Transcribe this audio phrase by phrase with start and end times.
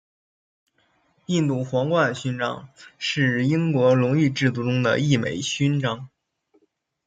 [1.27, 2.67] 印度皇冠勋章
[2.97, 6.09] 是英国荣誉制度中的一枚勋章。